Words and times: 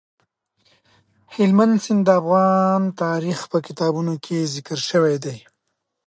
هلمند 1.35 1.73
سیند 1.83 2.01
د 2.05 2.09
افغان 2.21 2.81
تاریخ 3.03 3.39
په 3.51 3.57
کتابونو 3.67 4.13
کې 4.23 4.51
ذکر 4.53 4.79
شوی 4.89 5.15
دي. 5.23 5.37